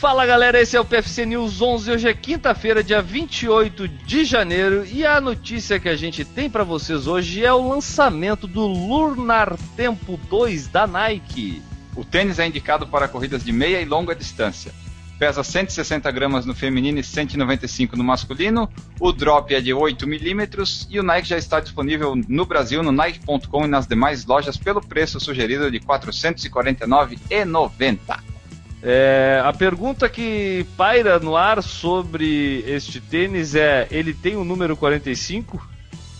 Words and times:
Fala 0.00 0.24
galera, 0.24 0.58
esse 0.58 0.78
é 0.78 0.80
o 0.80 0.84
PFC 0.84 1.26
News 1.26 1.60
11. 1.60 1.90
Hoje 1.90 2.08
é 2.08 2.14
quinta-feira, 2.14 2.82
dia 2.82 3.02
28 3.02 3.86
de 3.86 4.24
janeiro, 4.24 4.86
e 4.86 5.04
a 5.04 5.20
notícia 5.20 5.78
que 5.78 5.90
a 5.90 5.94
gente 5.94 6.24
tem 6.24 6.48
para 6.48 6.64
vocês 6.64 7.06
hoje 7.06 7.44
é 7.44 7.52
o 7.52 7.68
lançamento 7.68 8.46
do 8.46 8.66
Lunar 8.66 9.58
Tempo 9.76 10.18
2 10.30 10.68
da 10.68 10.86
Nike. 10.86 11.62
O 11.94 12.02
tênis 12.02 12.38
é 12.38 12.46
indicado 12.46 12.86
para 12.86 13.08
corridas 13.08 13.44
de 13.44 13.52
meia 13.52 13.78
e 13.78 13.84
longa 13.84 14.14
distância. 14.14 14.72
Pesa 15.18 15.44
160 15.44 16.10
gramas 16.10 16.46
no 16.46 16.54
feminino 16.54 16.98
e 16.98 17.04
195 17.04 17.94
no 17.94 18.02
masculino. 18.02 18.70
O 18.98 19.12
drop 19.12 19.54
é 19.54 19.60
de 19.60 19.74
8 19.74 20.06
milímetros 20.06 20.88
e 20.90 20.98
o 20.98 21.02
Nike 21.02 21.28
já 21.28 21.36
está 21.36 21.60
disponível 21.60 22.18
no 22.26 22.46
Brasil 22.46 22.82
no 22.82 22.90
Nike.com 22.90 23.66
e 23.66 23.68
nas 23.68 23.86
demais 23.86 24.24
lojas 24.24 24.56
pelo 24.56 24.80
preço 24.80 25.20
sugerido 25.20 25.70
de 25.70 25.76
R$ 25.76 25.84
449,90. 25.84 28.29
É, 28.82 29.42
a 29.44 29.52
pergunta 29.52 30.08
que 30.08 30.66
paira 30.76 31.18
no 31.18 31.36
ar 31.36 31.62
sobre 31.62 32.64
este 32.66 33.00
tênis 33.00 33.54
é: 33.54 33.86
ele 33.90 34.14
tem 34.14 34.36
o 34.36 34.44
número 34.44 34.76
45? 34.76 35.60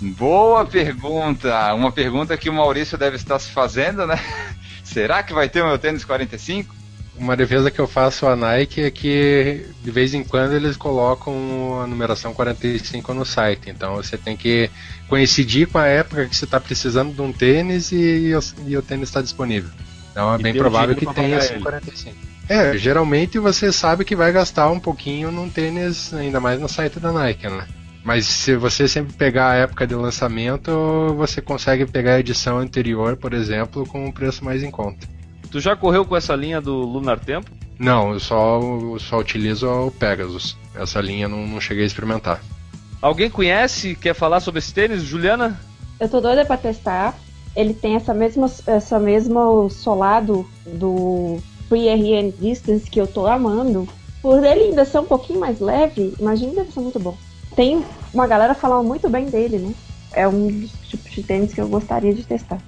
Boa 0.00 0.64
pergunta! 0.66 1.74
Uma 1.74 1.90
pergunta 1.90 2.36
que 2.36 2.50
o 2.50 2.52
Maurício 2.52 2.98
deve 2.98 3.16
estar 3.16 3.38
se 3.38 3.50
fazendo, 3.50 4.06
né? 4.06 4.18
Será 4.84 5.22
que 5.22 5.32
vai 5.32 5.48
ter 5.48 5.62
o 5.62 5.66
meu 5.66 5.78
tênis 5.78 6.04
45? 6.04 6.74
Uma 7.16 7.36
defesa 7.36 7.70
que 7.70 7.78
eu 7.78 7.86
faço 7.86 8.26
à 8.26 8.34
Nike 8.34 8.82
é 8.82 8.90
que 8.90 9.66
de 9.82 9.90
vez 9.90 10.14
em 10.14 10.24
quando 10.24 10.54
eles 10.54 10.74
colocam 10.74 11.82
a 11.82 11.86
numeração 11.86 12.32
45 12.32 13.12
no 13.12 13.26
site. 13.26 13.68
Então 13.68 13.96
você 13.96 14.16
tem 14.16 14.36
que 14.36 14.70
coincidir 15.06 15.68
com 15.68 15.76
a 15.76 15.86
época 15.86 16.26
que 16.26 16.34
você 16.34 16.46
está 16.46 16.58
precisando 16.58 17.14
de 17.14 17.20
um 17.20 17.30
tênis 17.30 17.92
e, 17.92 18.32
e 18.66 18.76
o 18.76 18.82
tênis 18.82 19.10
está 19.10 19.20
disponível. 19.20 19.70
Então 20.10 20.34
é 20.34 20.38
e 20.38 20.42
bem 20.42 20.54
provável 20.54 20.94
que 20.94 21.06
tenha 21.06 21.38
esse 21.38 21.58
45. 21.58 22.16
É, 22.48 22.76
geralmente 22.76 23.38
você 23.38 23.72
sabe 23.72 24.04
que 24.04 24.16
vai 24.16 24.32
gastar 24.32 24.68
um 24.70 24.80
pouquinho 24.80 25.30
num 25.30 25.48
tênis, 25.48 26.12
ainda 26.12 26.40
mais 26.40 26.60
no 26.60 26.68
site 26.68 26.98
da 26.98 27.12
Nike, 27.12 27.48
né? 27.48 27.66
Mas 28.02 28.26
se 28.26 28.56
você 28.56 28.88
sempre 28.88 29.12
pegar 29.12 29.50
a 29.50 29.54
época 29.54 29.86
de 29.86 29.94
lançamento, 29.94 31.14
você 31.16 31.40
consegue 31.40 31.86
pegar 31.86 32.14
a 32.14 32.20
edição 32.20 32.58
anterior, 32.58 33.16
por 33.16 33.34
exemplo, 33.34 33.86
com 33.86 34.06
um 34.06 34.10
preço 34.10 34.44
mais 34.44 34.62
em 34.64 34.70
conta. 34.70 35.06
Tu 35.50 35.60
já 35.60 35.76
correu 35.76 36.04
com 36.04 36.16
essa 36.16 36.34
linha 36.34 36.60
do 36.60 36.74
Lunar 36.74 37.20
Tempo? 37.20 37.50
Não, 37.78 38.12
eu 38.12 38.20
só, 38.20 38.60
eu 38.60 38.98
só 38.98 39.18
utilizo 39.18 39.68
o 39.68 39.90
Pegasus. 39.90 40.56
Essa 40.74 41.00
linha 41.00 41.28
não, 41.28 41.46
não 41.46 41.60
cheguei 41.60 41.84
a 41.84 41.86
experimentar. 41.86 42.40
Alguém 43.00 43.30
conhece, 43.30 43.94
quer 43.94 44.14
falar 44.14 44.40
sobre 44.40 44.58
esse 44.58 44.72
tênis? 44.72 45.02
Juliana? 45.02 45.58
Eu 45.98 46.08
tô 46.08 46.20
doida 46.20 46.44
pra 46.44 46.56
testar. 46.56 47.14
Ele 47.54 47.74
tem 47.74 47.96
essa 47.96 48.14
mesma, 48.14 48.50
essa 48.66 48.98
mesmo 48.98 49.68
solado 49.68 50.46
do 50.66 51.38
Free 51.68 51.88
RN 51.88 52.32
Distance, 52.38 52.90
que 52.90 53.00
eu 53.00 53.06
tô 53.06 53.26
amando, 53.26 53.88
por 54.22 54.44
ele 54.44 54.64
ainda 54.64 54.84
ser 54.84 55.00
um 55.00 55.04
pouquinho 55.04 55.40
mais 55.40 55.60
leve, 55.60 56.14
imagina 56.18 56.54
deve 56.54 56.72
ser 56.72 56.80
muito 56.80 56.98
bom. 56.98 57.16
Tem 57.56 57.84
uma 58.12 58.26
galera 58.26 58.54
falando 58.54 58.86
muito 58.86 59.08
bem 59.08 59.26
dele, 59.26 59.58
né? 59.58 59.74
É 60.12 60.28
um 60.28 60.48
dos 60.48 60.70
tipos 60.88 61.12
de 61.12 61.22
tênis 61.22 61.54
que 61.54 61.60
eu 61.60 61.68
gostaria 61.68 62.12
de 62.12 62.24
testar. 62.24 62.60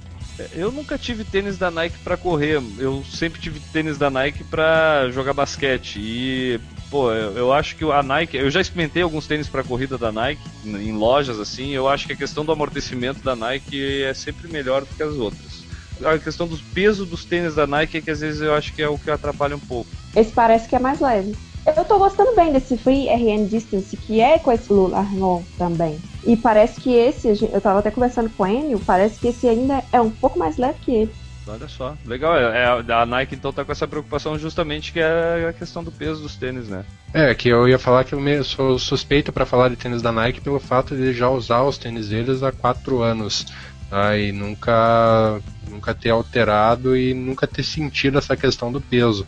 Eu 0.53 0.73
nunca 0.73 0.97
tive 0.99 1.25
tênis 1.25 1.59
da 1.59 1.71
Nike 1.71 1.99
para 1.99 2.17
correr, 2.17 2.63
eu 2.79 3.05
sempre 3.05 3.41
tive 3.41 3.61
tênis 3.73 3.99
da 3.99 4.11
Nike 4.11 4.43
para 4.45 5.11
jogar 5.11 5.35
basquete. 5.35 6.01
E, 6.01 6.61
pô, 6.91 7.13
eu, 7.13 7.53
acho 7.53 7.77
que 7.77 7.85
a 7.85 8.03
Nike, 8.03 8.37
eu 8.37 8.51
já 8.51 8.61
experimentei 8.61 9.03
alguns 9.03 9.27
tênis 9.27 9.49
para 9.49 9.63
corrida 9.63 9.99
da 9.99 10.11
Nike 10.11 10.43
em 10.65 10.93
lojas 10.93 11.39
assim, 11.39 11.71
eu 11.71 11.89
acho 11.89 12.07
que 12.07 12.15
a 12.15 12.17
questão 12.17 12.45
do 12.45 12.53
amortecimento 12.53 13.23
da 13.23 13.37
Nike 13.37 14.03
é 14.03 14.15
sempre 14.15 14.51
melhor 14.51 14.83
do 14.83 14.95
que 14.95 15.03
as 15.03 15.15
outras 15.15 15.63
a 16.05 16.19
questão 16.19 16.47
dos 16.47 16.61
pesos 16.61 17.09
dos 17.09 17.25
tênis 17.25 17.55
da 17.55 17.67
Nike 17.67 17.99
é 17.99 18.01
que 18.01 18.11
às 18.11 18.21
vezes 18.21 18.41
eu 18.41 18.55
acho 18.55 18.73
que 18.73 18.83
é 18.83 18.89
o 18.89 18.99
que 18.99 19.11
atrapalha 19.11 19.57
um 19.57 19.61
pouco. 19.61 19.91
Esse 20.15 20.33
parece 20.33 20.69
que 20.69 20.77
é 20.77 20.79
mais 20.79 21.01
leve. 21.01 21.35
Eu 21.65 21.85
tô 21.85 21.99
gostando 21.99 22.35
bem 22.35 22.53
desse 22.53 22.77
Free 22.77 23.09
RN 23.09 23.47
Distance, 23.47 23.97
que 23.97 24.21
é 24.21 24.39
com 24.39 24.51
esse 24.51 24.73
Lula 24.73 24.99
Arnold 24.99 25.45
também. 25.57 26.01
E 26.25 26.37
parece 26.37 26.81
que 26.81 26.93
esse, 26.93 27.29
eu 27.29 27.61
tava 27.61 27.79
até 27.79 27.91
conversando 27.91 28.31
com 28.31 28.43
o 28.43 28.47
Enio, 28.47 28.81
parece 28.81 29.21
que 29.21 29.29
esse 29.29 29.49
ainda 29.49 29.83
é 29.93 30.01
um 30.01 30.11
pouco 30.11 30.39
mais 30.39 30.57
leve 30.57 30.79
que 30.81 30.91
ele. 30.91 31.13
Olha 31.47 31.69
só, 31.69 31.97
legal. 32.05 32.37
É, 32.37 32.83
é, 32.87 32.93
a 32.93 33.07
Nike 33.07 33.35
então 33.35 33.53
tá 33.53 33.65
com 33.65 33.73
essa 33.73 33.87
preocupação 33.87 34.39
justamente 34.39 34.93
que 34.93 35.01
é 35.01 35.49
a 35.49 35.53
questão 35.53 35.83
do 35.83 35.91
peso 35.91 36.23
dos 36.23 36.37
tênis, 36.37 36.69
né? 36.69 36.85
É, 37.13 37.35
que 37.35 37.49
eu 37.49 37.69
ia 37.69 37.79
falar 37.79 38.05
que 38.05 38.15
eu 38.15 38.45
sou 38.45 38.79
suspeito 38.79 39.33
para 39.33 39.47
falar 39.47 39.69
de 39.69 39.77
tênis 39.77 40.03
da 40.03 40.13
Nike 40.13 40.41
pelo 40.41 40.61
fato 40.61 40.95
de 40.97 41.13
já 41.13 41.29
usar 41.29 41.63
os 41.63 41.79
tênis 41.79 42.09
deles 42.09 42.43
há 42.43 42.53
quatro 42.53 43.03
anos. 43.03 43.47
Tá? 43.91 44.17
E 44.17 44.33
nunca 44.33 45.41
nunca 45.69 45.95
ter 45.95 46.11
alterado 46.11 46.97
e 46.97 47.13
nunca 47.13 47.47
ter 47.47 47.63
sentido 47.63 48.19
essa 48.19 48.37
questão 48.37 48.71
do 48.71 48.81
peso. 48.81 49.27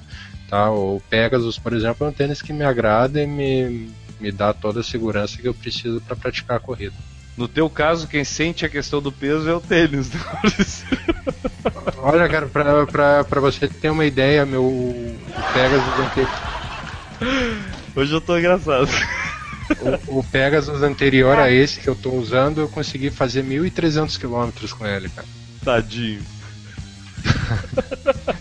Tá? 0.55 0.71
O 0.71 1.03
Pegasus, 1.11 1.59
por 1.59 1.73
exemplo, 1.73 2.07
é 2.07 2.11
um 2.11 2.13
tênis 2.13 2.41
que 2.41 2.53
me 2.53 2.65
agrada 2.65 3.21
e 3.21 3.27
me, 3.27 3.91
me 4.21 4.31
dá 4.31 4.53
toda 4.53 4.79
a 4.79 4.85
segurança 4.85 5.37
que 5.37 5.49
eu 5.49 5.53
preciso 5.53 6.01
para 6.01 6.15
praticar 6.15 6.59
a 6.59 6.61
corrida. 6.61 6.95
No 7.37 7.49
teu 7.49 7.69
caso, 7.69 8.07
quem 8.07 8.23
sente 8.23 8.65
a 8.65 8.69
questão 8.69 9.03
do 9.03 9.11
peso 9.11 9.51
é 9.51 9.53
o 9.53 9.61
tênis. 9.61 10.13
Né? 10.13 10.21
Olha, 11.99 12.29
cara, 12.29 12.47
pra, 12.47 12.87
pra, 12.87 13.25
pra 13.25 13.41
você 13.41 13.67
ter 13.67 13.91
uma 13.91 14.05
ideia, 14.05 14.47
meu 14.47 14.63
o 14.63 15.19
Pegasus 15.53 15.99
anterior. 15.99 16.31
Hoje 17.97 18.13
eu 18.13 18.21
tô 18.21 18.39
engraçado. 18.39 18.89
O, 20.07 20.21
o 20.21 20.23
Pegasus 20.23 20.85
anterior 20.85 21.37
a 21.37 21.51
esse 21.51 21.81
que 21.81 21.89
eu 21.89 21.97
tô 21.97 22.13
usando, 22.13 22.61
eu 22.61 22.69
consegui 22.69 23.11
fazer 23.11 23.43
1.300 23.43 24.17
km 24.21 24.69
com 24.79 24.87
ele, 24.87 25.09
cara. 25.09 25.27
Tadinho. 25.65 26.23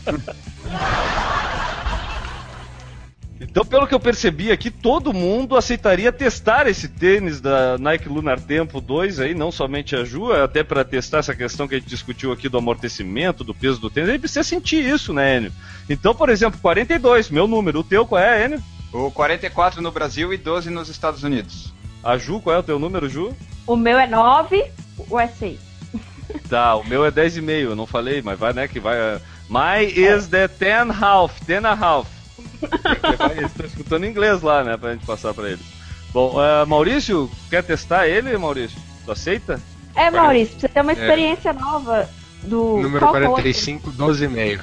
Então, 3.53 3.63
pelo 3.63 3.85
que 3.85 3.93
eu 3.93 3.99
percebi 3.99 4.51
aqui, 4.51 4.71
todo 4.71 5.13
mundo 5.13 5.55
aceitaria 5.55 6.11
testar 6.11 6.65
esse 6.65 6.87
tênis 6.87 7.39
da 7.39 7.77
Nike 7.77 8.09
Lunar 8.09 8.39
Tempo 8.39 8.81
2 8.81 9.19
aí, 9.19 9.35
não 9.35 9.51
somente 9.51 9.95
a 9.95 10.03
Ju, 10.03 10.33
até 10.33 10.63
para 10.63 10.83
testar 10.83 11.19
essa 11.19 11.35
questão 11.35 11.67
que 11.67 11.75
a 11.75 11.77
gente 11.77 11.87
discutiu 11.87 12.31
aqui 12.31 12.49
do 12.49 12.57
amortecimento, 12.57 13.43
do 13.43 13.53
peso 13.53 13.79
do 13.79 13.91
tênis, 13.91 14.09
ele 14.09 14.17
precisa 14.17 14.43
sentir 14.43 14.83
isso, 14.83 15.13
né, 15.13 15.37
Enio? 15.37 15.51
Então, 15.87 16.15
por 16.15 16.29
exemplo, 16.29 16.59
42, 16.63 17.29
meu 17.29 17.47
número, 17.47 17.81
o 17.81 17.83
teu 17.83 18.07
qual 18.07 18.19
é, 18.19 18.43
Enio? 18.43 18.63
O 18.91 19.11
44 19.11 19.83
no 19.83 19.91
Brasil 19.91 20.33
e 20.33 20.37
12 20.37 20.71
nos 20.71 20.89
Estados 20.89 21.21
Unidos. 21.21 21.71
A 22.03 22.17
Ju, 22.17 22.39
qual 22.39 22.55
é 22.55 22.59
o 22.59 22.63
teu 22.63 22.79
número, 22.79 23.07
Ju? 23.07 23.37
O 23.67 23.75
meu 23.75 23.99
é 23.99 24.07
9, 24.07 24.65
o 24.97 25.19
é 25.19 25.27
6. 25.27 25.59
Tá, 26.49 26.73
o 26.75 26.83
meu 26.83 27.05
é 27.05 27.11
10,5, 27.11 27.51
eu 27.51 27.75
não 27.75 27.85
falei, 27.85 28.19
mas 28.19 28.39
vai, 28.39 28.51
né, 28.51 28.67
que 28.67 28.79
vai... 28.79 28.97
Uh, 28.97 29.21
my 29.47 29.85
is 29.85 30.25
the 30.25 30.47
10 30.47 30.89
half, 30.89 31.39
10 31.45 31.65
and 31.65 31.77
half. 31.79 32.12
Eles 33.37 33.51
estão 33.51 33.65
escutando 33.65 34.05
inglês 34.05 34.41
lá, 34.41 34.63
né, 34.63 34.77
pra 34.77 34.93
gente 34.93 35.05
passar 35.05 35.33
pra 35.33 35.49
eles. 35.49 35.65
Bom, 36.11 36.35
uh, 36.35 36.67
Maurício, 36.67 37.29
quer 37.49 37.63
testar 37.63 38.07
ele, 38.07 38.37
Maurício? 38.37 38.79
Tu 39.05 39.11
aceita? 39.11 39.59
É, 39.95 40.09
Maurício, 40.09 40.59
você 40.59 40.67
tem 40.67 40.81
uma 40.81 40.91
é. 40.91 40.95
experiência 40.95 41.49
é. 41.49 41.53
nova 41.53 42.09
do... 42.43 42.77
Número 42.77 43.07
45, 43.07 43.91
12,5. 43.91 44.59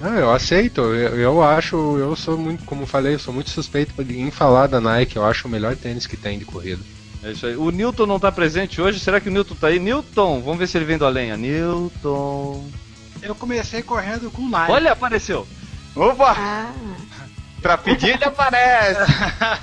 Não, 0.00 0.14
eu 0.14 0.32
aceito. 0.32 0.80
Eu, 0.80 1.16
eu, 1.16 1.42
acho, 1.42 1.76
eu 1.98 2.16
sou 2.16 2.38
muito, 2.38 2.64
como 2.64 2.86
falei, 2.86 3.14
eu 3.14 3.18
sou 3.18 3.34
muito 3.34 3.50
suspeito 3.50 4.00
em 4.02 4.30
falar 4.30 4.66
da 4.66 4.80
Nike. 4.80 5.16
Eu 5.16 5.24
acho 5.24 5.46
o 5.46 5.50
melhor 5.50 5.76
tênis 5.76 6.06
que 6.06 6.16
tem 6.16 6.38
de 6.38 6.46
corrida. 6.46 6.82
É 7.22 7.32
isso 7.32 7.46
aí. 7.46 7.54
O 7.54 7.70
Newton 7.70 8.06
não 8.06 8.16
está 8.16 8.32
presente 8.32 8.80
hoje. 8.80 8.98
Será 8.98 9.20
que 9.20 9.28
o 9.28 9.32
Newton 9.32 9.52
está 9.52 9.66
aí? 9.66 9.78
Newton, 9.78 10.40
vamos 10.40 10.58
ver 10.58 10.66
se 10.66 10.78
ele 10.78 10.86
vem 10.86 10.96
do 10.96 11.04
além. 11.04 11.36
Newton. 11.36 12.66
Eu 13.20 13.34
comecei 13.34 13.82
correndo 13.82 14.30
com 14.30 14.48
Nike. 14.48 14.72
Olha, 14.72 14.92
apareceu. 14.92 15.46
Opa! 15.94 16.34
Ah. 16.36 16.72
Pra 17.60 17.76
pedir 17.76 18.14
ele 18.14 18.24
aparece. 18.24 19.00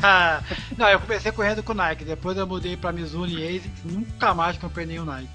não, 0.78 0.88
eu 0.90 1.00
comecei 1.00 1.32
correndo 1.32 1.64
com 1.64 1.74
Nike. 1.74 2.06
Depois 2.06 2.38
eu 2.38 2.46
mudei 2.46 2.78
pra 2.78 2.92
Mizuno 2.92 3.28
e 3.28 3.44
ASICS. 3.44 3.84
Nunca 3.84 4.34
mais 4.34 4.58
comprei 4.58 4.86
nenhum 4.86 5.06
Nike. 5.06 5.30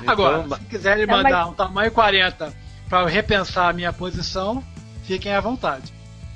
Então, 0.00 0.12
Agora, 0.12 0.56
se 0.56 0.64
quiserem 0.66 1.06
mandar 1.06 1.46
um 1.46 1.54
tamanho 1.54 1.90
40 1.90 2.52
para 2.88 3.00
eu 3.00 3.06
repensar 3.06 3.68
a 3.68 3.72
minha 3.72 3.92
posição, 3.92 4.62
fiquem 5.04 5.32
à 5.32 5.40
vontade. 5.40 5.92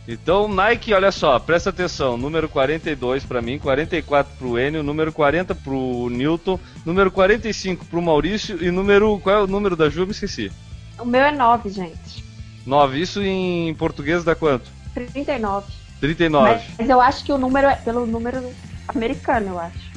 Então, 0.07 0.49
Nike, 0.49 0.95
olha 0.95 1.13
só, 1.13 1.39
presta 1.39 1.69
atenção. 1.69 2.17
Número 2.17 2.49
42 2.49 3.25
para 3.25 3.43
mim, 3.43 3.59
44 3.59 4.37
para 4.39 4.47
o 4.47 4.59
Enio, 4.59 4.83
número 4.83 5.13
40 5.13 5.55
para 5.55 5.73
o 5.73 6.09
Newton, 6.09 6.59
número 6.85 7.11
45 7.11 7.85
para 7.85 7.99
o 7.99 8.03
Maurício 8.03 8.65
e 8.65 8.71
número. 8.71 9.21
Qual 9.21 9.37
é 9.37 9.43
o 9.43 9.47
número 9.47 9.77
da 9.77 9.91
Ju? 9.91 10.07
Me 10.07 10.13
esqueci. 10.13 10.51
O 10.99 11.05
meu 11.05 11.21
é 11.21 11.31
9, 11.31 11.69
gente. 11.69 12.25
9. 12.67 12.99
Isso 12.99 13.23
em 13.23 13.75
português 13.75 14.25
dá 14.25 14.35
quanto? 14.35 14.71
39. 14.95 15.67
39. 16.01 16.51
Mas, 16.51 16.63
mas 16.79 16.89
eu 16.89 17.01
acho 17.01 17.25
que 17.25 17.33
o 17.33 17.39
número 17.39 17.67
é 17.67 17.77
pelo 17.77 18.07
número 18.07 18.53
americano, 18.87 19.49
eu 19.49 19.59
acho. 19.59 19.89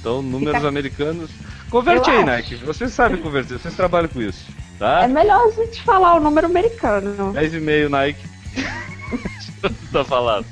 Então, 0.00 0.20
números 0.20 0.56
Fica... 0.56 0.68
americanos. 0.68 1.30
Converte 1.70 2.10
eu 2.10 2.14
aí, 2.14 2.18
acho. 2.20 2.26
Nike. 2.26 2.54
Vocês 2.56 2.92
sabem 2.92 3.20
converter, 3.20 3.58
vocês 3.58 3.74
trabalham 3.74 4.08
com 4.08 4.20
isso. 4.20 4.44
Tá? 4.78 5.02
É 5.02 5.08
melhor 5.08 5.48
a 5.48 5.50
gente 5.50 5.82
falar 5.82 6.16
o 6.16 6.20
número 6.20 6.46
americano. 6.46 7.32
10,5 7.32 7.88
Nike. 7.88 8.26
tá 9.92 10.04
falado. 10.04 10.46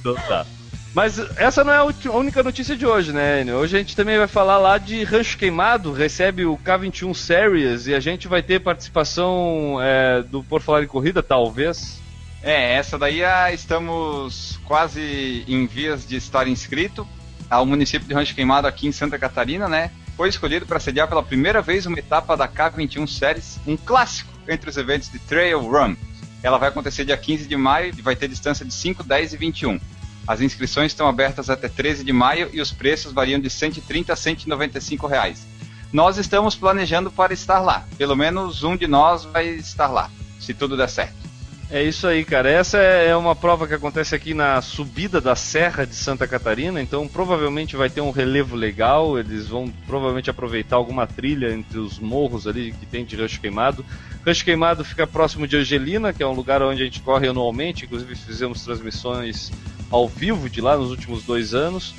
Então 0.00 0.14
tá. 0.14 0.46
Mas 0.94 1.18
essa 1.36 1.64
não 1.64 1.72
é 1.72 1.78
a 1.78 2.12
única 2.12 2.40
notícia 2.44 2.76
de 2.76 2.86
hoje, 2.86 3.12
né, 3.12 3.40
Enio? 3.40 3.56
Hoje 3.56 3.74
a 3.74 3.80
gente 3.80 3.96
também 3.96 4.16
vai 4.16 4.28
falar 4.28 4.58
lá 4.58 4.78
de 4.78 5.02
Rancho 5.02 5.36
Queimado, 5.36 5.92
recebe 5.92 6.44
o 6.44 6.56
K21 6.56 7.12
Series 7.12 7.88
e 7.88 7.94
a 7.94 7.98
gente 7.98 8.28
vai 8.28 8.40
ter 8.40 8.60
participação 8.60 9.78
é, 9.82 10.22
do 10.22 10.44
Por 10.44 10.60
Falar 10.60 10.84
em 10.84 10.86
Corrida, 10.86 11.20
talvez. 11.20 12.00
É, 12.44 12.74
essa 12.74 12.98
daí 12.98 13.24
ah, 13.24 13.50
estamos 13.54 14.60
quase 14.66 15.44
em 15.48 15.66
vias 15.66 16.06
de 16.06 16.16
estar 16.16 16.46
inscrito 16.46 17.08
ao 17.48 17.64
município 17.64 18.06
de 18.06 18.12
Rancho 18.12 18.34
Queimado 18.34 18.66
aqui 18.66 18.86
em 18.86 18.92
Santa 18.92 19.18
Catarina, 19.18 19.66
né? 19.66 19.90
Foi 20.14 20.28
escolhido 20.28 20.66
para 20.66 20.78
sediar 20.78 21.08
pela 21.08 21.22
primeira 21.22 21.62
vez 21.62 21.86
uma 21.86 21.98
etapa 21.98 22.36
da 22.36 22.46
K21 22.46 23.08
Series, 23.08 23.58
um 23.66 23.78
clássico 23.78 24.30
entre 24.46 24.68
os 24.68 24.76
eventos 24.76 25.10
de 25.10 25.18
Trail 25.20 25.58
Run. 25.58 25.96
Ela 26.42 26.58
vai 26.58 26.68
acontecer 26.68 27.06
dia 27.06 27.16
15 27.16 27.48
de 27.48 27.56
maio 27.56 27.94
e 27.96 28.02
vai 28.02 28.14
ter 28.14 28.28
distância 28.28 28.62
de 28.62 28.74
5, 28.74 29.02
10 29.02 29.32
e 29.32 29.36
21. 29.38 29.80
As 30.26 30.42
inscrições 30.42 30.92
estão 30.92 31.08
abertas 31.08 31.48
até 31.48 31.66
13 31.66 32.04
de 32.04 32.12
maio 32.12 32.50
e 32.52 32.60
os 32.60 32.70
preços 32.70 33.10
variam 33.14 33.40
de 33.40 33.48
130 33.48 34.12
a 34.12 34.16
195 34.16 35.06
reais. 35.06 35.46
Nós 35.90 36.18
estamos 36.18 36.54
planejando 36.54 37.10
para 37.10 37.32
estar 37.32 37.60
lá. 37.60 37.86
Pelo 37.96 38.14
menos 38.14 38.62
um 38.62 38.76
de 38.76 38.86
nós 38.86 39.24
vai 39.24 39.48
estar 39.48 39.86
lá, 39.86 40.10
se 40.38 40.52
tudo 40.52 40.76
der 40.76 40.90
certo. 40.90 41.23
É 41.70 41.82
isso 41.82 42.06
aí, 42.06 42.24
cara. 42.24 42.48
Essa 42.48 42.78
é 42.78 43.16
uma 43.16 43.34
prova 43.34 43.66
que 43.66 43.74
acontece 43.74 44.14
aqui 44.14 44.34
na 44.34 44.60
subida 44.60 45.20
da 45.20 45.34
Serra 45.34 45.86
de 45.86 45.94
Santa 45.94 46.28
Catarina, 46.28 46.80
então 46.80 47.08
provavelmente 47.08 47.74
vai 47.74 47.88
ter 47.88 48.00
um 48.00 48.10
relevo 48.10 48.54
legal. 48.54 49.18
Eles 49.18 49.48
vão 49.48 49.72
provavelmente 49.86 50.30
aproveitar 50.30 50.76
alguma 50.76 51.06
trilha 51.06 51.52
entre 51.52 51.78
os 51.78 51.98
morros 51.98 52.46
ali 52.46 52.72
que 52.72 52.86
tem 52.86 53.04
de 53.04 53.16
Rancho 53.16 53.40
Queimado. 53.40 53.84
Rancho 54.24 54.44
Queimado 54.44 54.84
fica 54.84 55.06
próximo 55.06 55.48
de 55.48 55.56
Angelina, 55.56 56.12
que 56.12 56.22
é 56.22 56.26
um 56.26 56.34
lugar 56.34 56.62
onde 56.62 56.82
a 56.82 56.84
gente 56.84 57.00
corre 57.00 57.28
anualmente, 57.28 57.86
inclusive 57.86 58.14
fizemos 58.14 58.62
transmissões 58.62 59.50
ao 59.90 60.06
vivo 60.06 60.48
de 60.50 60.60
lá 60.60 60.76
nos 60.76 60.90
últimos 60.90 61.24
dois 61.24 61.54
anos. 61.54 61.94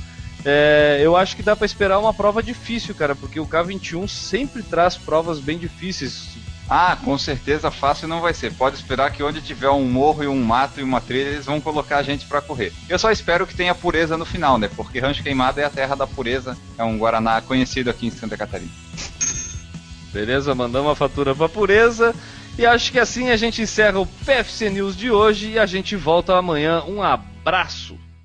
É, 0.45 0.99
eu 1.01 1.17
acho 1.17 1.35
que 1.35 1.41
dá 1.41 1.55
para 1.55 1.65
esperar 1.65 1.97
uma 1.97 2.13
prova 2.13 2.41
difícil, 2.41 2.93
cara, 2.93 3.15
porque 3.15 3.39
o 3.39 3.47
K21 3.47 4.07
sempre 4.07 4.61
traz 4.61 4.95
provas 4.95 5.39
bem 5.39 5.57
difíceis. 5.57 6.44
Ah, 6.69 6.97
com 7.03 7.15
certeza 7.17 7.69
fácil 7.69 8.07
não 8.07 8.21
vai 8.21 8.33
ser. 8.33 8.51
Pode 8.53 8.75
esperar 8.75 9.11
que 9.11 9.21
onde 9.21 9.41
tiver 9.41 9.69
um 9.69 9.85
morro 9.85 10.23
e 10.23 10.27
um 10.27 10.43
mato 10.43 10.79
e 10.79 10.83
uma 10.83 10.99
trilha, 10.99 11.29
eles 11.29 11.45
vão 11.45 11.61
colocar 11.61 11.97
a 11.97 12.03
gente 12.03 12.25
para 12.25 12.41
correr. 12.41 12.73
Eu 12.89 12.97
só 12.97 13.11
espero 13.11 13.45
que 13.45 13.55
tenha 13.55 13.75
pureza 13.75 14.17
no 14.17 14.25
final, 14.25 14.57
né? 14.57 14.69
Porque 14.75 14.99
Rancho 14.99 15.21
Queimado 15.21 15.59
é 15.59 15.63
a 15.63 15.69
terra 15.69 15.95
da 15.95 16.07
pureza, 16.07 16.57
é 16.77 16.83
um 16.83 16.97
guaraná 16.97 17.39
conhecido 17.41 17.89
aqui 17.89 18.07
em 18.07 18.11
Santa 18.11 18.35
Catarina. 18.35 18.71
Beleza, 20.11 20.55
mandamos 20.55 20.91
a 20.91 20.95
fatura 20.95 21.35
pra 21.35 21.47
pureza. 21.47 22.15
E 22.57 22.65
acho 22.65 22.91
que 22.91 22.99
assim 22.99 23.29
a 23.29 23.37
gente 23.37 23.61
encerra 23.61 23.99
o 23.99 24.05
PFC 24.05 24.69
News 24.69 24.95
de 24.95 25.11
hoje 25.11 25.51
e 25.51 25.59
a 25.59 25.65
gente 25.65 25.95
volta 25.95 26.35
amanhã. 26.35 26.83
Um 26.85 27.03
abraço! 27.03 28.05